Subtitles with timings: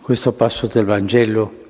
[0.00, 1.66] questo passo del Vangelo,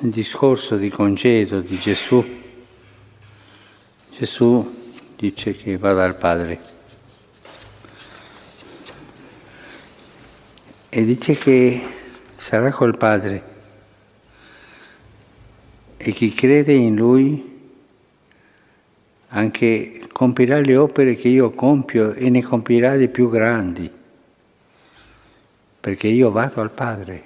[0.00, 2.42] il discorso di congedo di Gesù,
[4.16, 4.82] Gesù
[5.16, 6.60] dice che va dal Padre.
[10.88, 11.82] E dice che
[12.36, 13.52] sarà col Padre.
[15.96, 17.52] E chi crede in Lui
[19.28, 23.90] anche compirà le opere che io compio e ne compirà di più grandi,
[25.84, 27.22] perché io vado al Padre.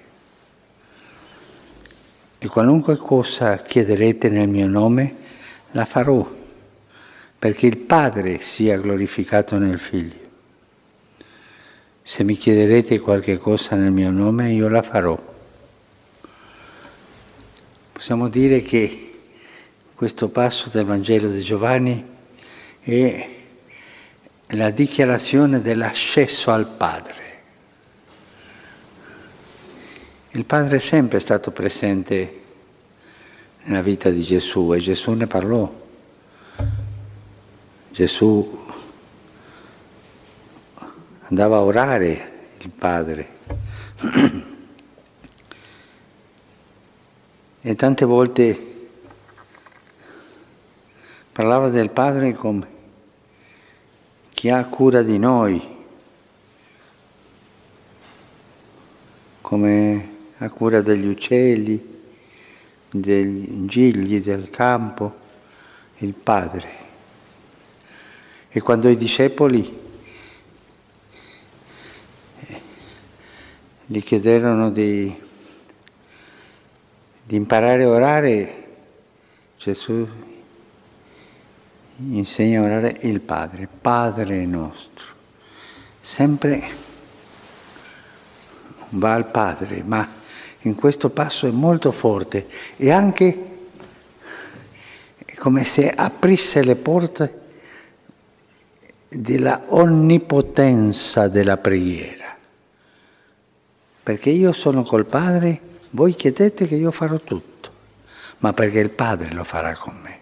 [2.40, 5.14] E qualunque cosa chiederete nel mio nome,
[5.70, 6.28] la farò,
[7.38, 10.28] perché il Padre sia glorificato nel Figlio.
[12.02, 15.16] Se mi chiederete qualche cosa nel mio nome, io la farò.
[17.92, 19.20] Possiamo dire che
[19.94, 22.04] questo passo del Vangelo di Giovanni
[22.80, 23.28] è
[24.48, 27.27] la dichiarazione dell'accesso al Padre.
[30.38, 32.42] Il Padre è sempre stato presente
[33.64, 35.68] nella vita di Gesù e Gesù ne parlò.
[37.90, 38.66] Gesù
[41.22, 43.28] andava a orare il Padre.
[47.60, 48.88] E tante volte
[51.32, 52.66] parlava del Padre come
[54.30, 55.60] chi ha cura di noi,
[59.40, 61.96] come ha cura degli uccelli,
[62.90, 65.26] degli gigli del campo,
[65.98, 66.86] il Padre.
[68.48, 69.86] E quando i discepoli
[73.84, 75.14] gli chiederono di,
[77.24, 78.64] di imparare a orare,
[79.56, 80.06] Gesù
[81.96, 85.16] insegna a orare il Padre, Padre nostro.
[86.00, 86.86] Sempre
[88.90, 90.17] va al Padre, ma
[90.62, 93.46] in questo passo è molto forte e anche
[95.36, 97.40] come se aprisse le porte
[99.08, 102.36] della onnipotenza della preghiera.
[104.02, 105.60] Perché io sono col Padre,
[105.90, 107.70] voi chiedete che io farò tutto,
[108.38, 110.18] ma perché il Padre lo farà con me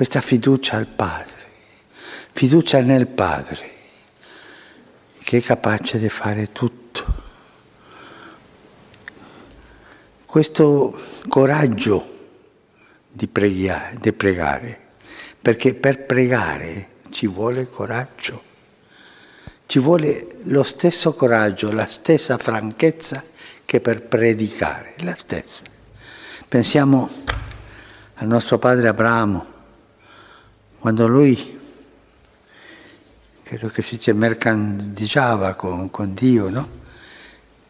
[0.00, 1.36] questa fiducia al Padre,
[2.32, 3.70] fiducia nel Padre,
[5.22, 6.89] che è capace di fare tutto.
[10.30, 10.96] Questo
[11.26, 12.06] coraggio
[13.10, 14.78] di, preghiare, di pregare,
[15.42, 18.40] perché per pregare ci vuole coraggio,
[19.66, 23.24] ci vuole lo stesso coraggio, la stessa franchezza
[23.64, 25.64] che per predicare, la stessa.
[26.46, 27.10] Pensiamo
[28.14, 29.44] al nostro padre Abramo,
[30.78, 31.58] quando lui,
[33.42, 36.79] credo che si mercanteggiava con, con Dio, no?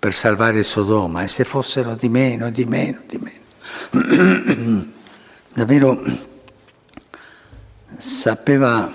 [0.01, 4.89] Per salvare Sodoma, e se fossero di meno, di meno, di meno.
[5.55, 6.03] Davvero
[7.97, 8.93] sapeva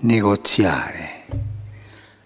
[0.00, 1.24] negoziare,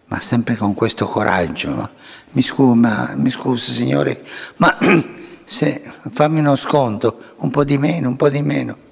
[0.06, 1.90] ma sempre con questo coraggio.
[2.32, 4.22] Mi, scusa, mi scusa, Signore,
[4.56, 4.76] ma
[5.46, 5.80] se,
[6.10, 8.84] fammi uno sconto, un po' di meno, un po' di meno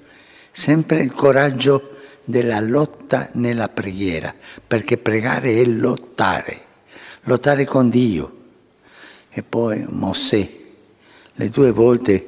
[0.53, 4.33] sempre il coraggio della lotta nella preghiera,
[4.65, 6.61] perché pregare è lottare,
[7.23, 8.37] lottare con Dio.
[9.29, 10.49] E poi Mosè,
[11.33, 12.27] le due volte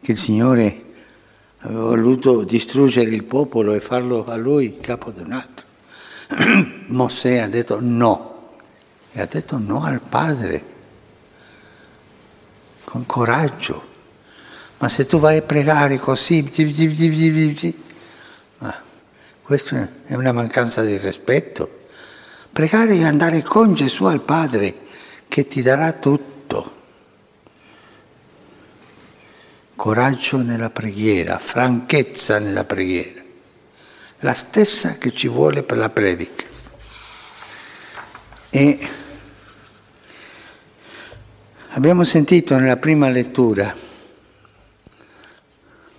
[0.00, 0.82] che il Signore
[1.58, 5.66] aveva voluto distruggere il popolo e farlo a lui capo di un altro,
[6.88, 8.56] Mosè ha detto no,
[9.12, 10.72] e ha detto no al Padre,
[12.84, 13.92] con coraggio.
[14.78, 16.50] Ma se tu vai a pregare così,
[18.58, 18.82] ah,
[19.42, 21.82] questa è una mancanza di rispetto.
[22.54, 24.72] Pregare e andare con Gesù al Padre
[25.26, 26.72] che ti darà tutto.
[29.74, 33.20] Coraggio nella preghiera, franchezza nella preghiera,
[34.20, 36.44] la stessa che ci vuole per la predica.
[38.50, 38.88] E
[41.70, 43.74] abbiamo sentito nella prima lettura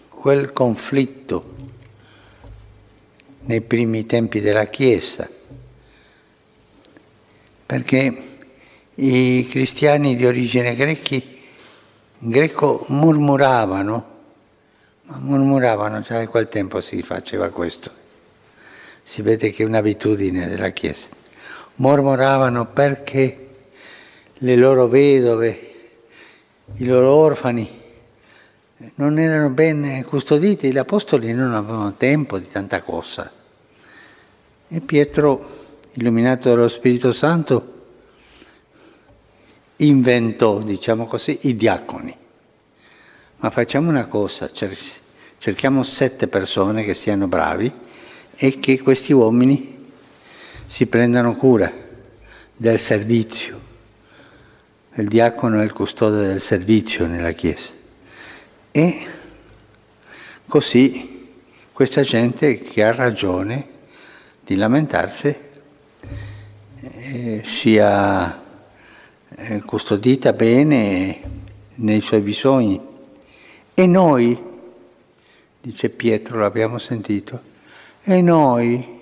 [0.08, 1.56] quel conflitto
[3.42, 5.35] nei primi tempi della Chiesa,
[7.66, 8.16] perché
[8.96, 11.42] i cristiani di origine grechi,
[12.20, 14.14] greco murmuravano,
[15.04, 17.92] ma murmuravano, già a quel tempo si faceva questo,
[19.02, 21.10] si vede che è un'abitudine della Chiesa,
[21.76, 23.48] murmuravano perché
[24.34, 25.74] le loro vedove,
[26.76, 27.84] i loro orfani,
[28.96, 33.32] non erano ben custoditi, gli apostoli non avevano tempo di tanta cosa.
[34.68, 35.65] E Pietro
[35.96, 37.74] illuminato dallo Spirito Santo,
[39.78, 42.16] inventò, diciamo così, i diaconi.
[43.38, 44.50] Ma facciamo una cosa,
[45.38, 47.72] cerchiamo sette persone che siano bravi
[48.36, 49.74] e che questi uomini
[50.66, 51.72] si prendano cura
[52.56, 53.60] del servizio.
[54.96, 57.74] Il diacono è il custode del servizio nella Chiesa.
[58.72, 59.08] E
[60.48, 61.34] così
[61.72, 63.68] questa gente che ha ragione
[64.42, 65.45] di lamentarsi
[67.44, 68.44] sia
[69.30, 71.20] eh, custodita bene
[71.76, 72.80] nei suoi bisogni.
[73.74, 74.42] E noi,
[75.62, 77.42] dice Pietro, l'abbiamo sentito,
[78.04, 78.94] e noi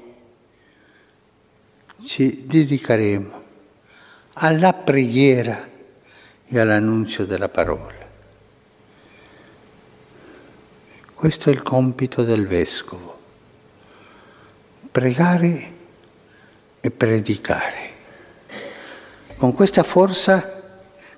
[2.03, 3.41] ci dedicheremo
[4.33, 5.69] alla preghiera
[6.45, 8.01] e all'annunzio della parola.
[11.13, 13.17] Questo è il compito del vescovo,
[14.91, 15.71] pregare
[16.81, 17.82] e predicare
[19.43, 20.63] con questa forza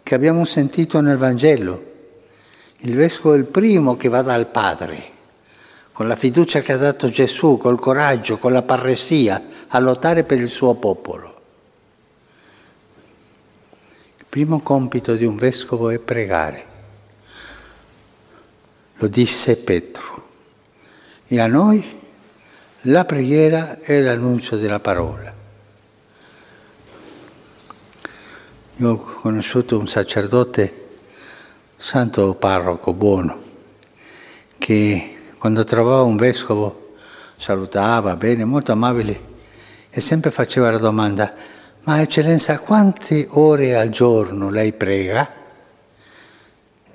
[0.02, 1.94] che abbiamo sentito nel Vangelo.
[2.78, 5.12] Il vescovo è il primo che va dal Padre,
[5.92, 10.40] con la fiducia che ha dato Gesù, col coraggio, con la parresia, a lottare per
[10.40, 11.42] il suo popolo.
[14.18, 16.66] Il primo compito di un vescovo è pregare.
[18.96, 20.30] Lo disse Petro.
[21.28, 22.02] E a noi
[22.82, 25.35] la preghiera è l'annuncio della parola.
[28.78, 30.88] Io ho conosciuto un sacerdote,
[31.78, 33.40] santo parroco buono,
[34.58, 36.96] che quando trovava un vescovo
[37.38, 39.18] salutava bene, molto amabile
[39.90, 41.34] e sempre faceva la domanda,
[41.84, 45.32] ma eccellenza quante ore al giorno lei prega?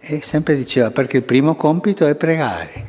[0.01, 2.85] E sempre diceva perché il primo compito è pregare.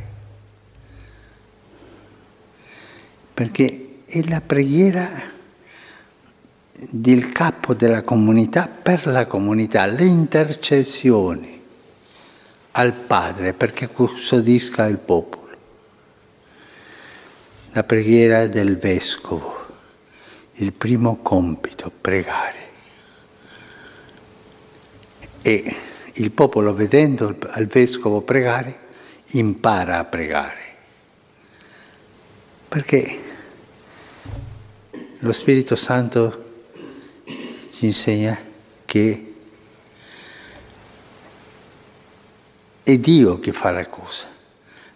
[3.34, 5.08] Perché è la preghiera
[6.90, 11.62] del capo della comunità per la comunità, le intercessioni
[12.72, 15.40] al Padre perché custodisca il popolo.
[17.74, 19.68] La preghiera del Vescovo,
[20.54, 22.70] il primo compito, pregare.
[25.44, 25.76] E
[26.14, 28.90] il popolo vedendo al Vescovo pregare
[29.32, 30.60] impara a pregare.
[32.68, 33.20] Perché
[35.20, 36.51] lo Spirito Santo
[37.82, 38.38] ci insegna
[38.86, 39.34] che
[42.84, 44.28] è Dio che fa la cosa.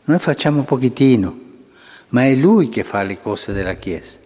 [0.03, 1.39] Noi facciamo pochettino,
[2.09, 4.19] ma è Lui che fa le cose della Chiesa.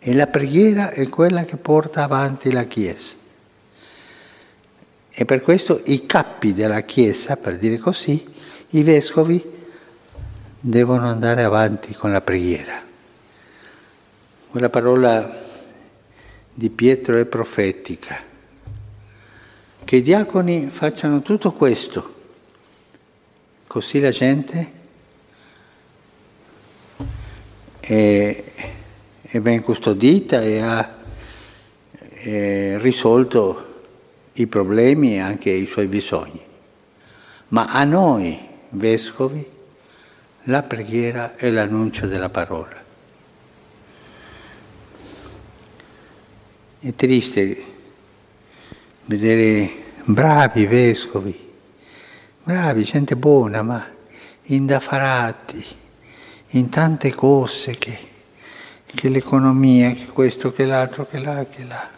[0.00, 3.14] E la preghiera è quella che porta avanti la Chiesa.
[5.08, 8.26] E per questo i capi della Chiesa, per dire così,
[8.70, 9.40] i vescovi
[10.58, 12.82] devono andare avanti con la preghiera.
[14.50, 15.50] Quella parola
[16.52, 18.30] di Pietro è profetica.
[19.84, 22.14] Che i diaconi facciano tutto questo,
[23.66, 24.72] così la gente
[27.80, 28.44] è,
[29.22, 31.00] è ben custodita e ha
[32.22, 33.70] è risolto
[34.34, 36.40] i problemi e anche i suoi bisogni.
[37.48, 38.38] Ma a noi,
[38.70, 39.44] vescovi,
[40.44, 42.81] la preghiera è l'annuncio della parola.
[46.84, 47.64] È triste
[49.04, 49.72] vedere
[50.02, 51.52] bravi vescovi,
[52.42, 53.88] bravi, gente buona, ma
[54.46, 55.64] indaffarati
[56.48, 57.96] in tante cose che,
[58.84, 61.88] che l'economia, che questo, che l'altro, che là, che là.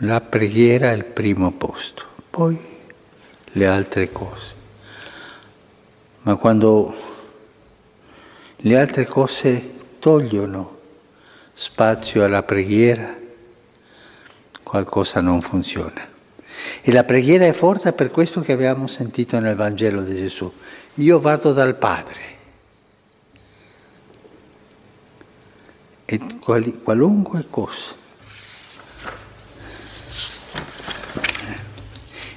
[0.00, 2.60] La preghiera è il primo posto, poi
[3.52, 4.54] le altre cose.
[6.20, 6.94] Ma quando
[8.56, 10.80] le altre cose togliono
[11.62, 13.16] spazio alla preghiera,
[14.64, 16.08] qualcosa non funziona.
[16.80, 20.52] E la preghiera è forte per questo che abbiamo sentito nel Vangelo di Gesù.
[20.94, 22.20] Io vado dal Padre.
[26.04, 26.20] E
[26.82, 27.94] qualunque cosa.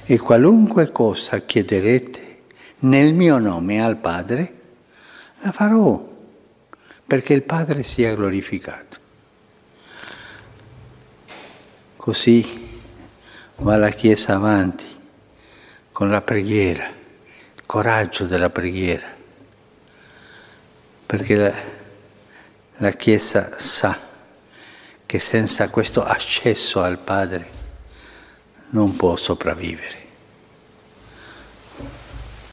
[0.04, 2.42] E qualunque cosa chiederete
[2.80, 4.60] nel mio nome al Padre,
[5.40, 6.14] la farò
[7.04, 8.85] perché il Padre sia glorificato.
[12.06, 12.70] Così
[13.56, 14.86] va la Chiesa avanti
[15.90, 19.12] con la preghiera, il coraggio della preghiera,
[21.04, 21.52] perché la,
[22.76, 23.98] la Chiesa sa
[25.04, 27.44] che senza questo accesso al Padre
[28.68, 30.05] non può sopravvivere.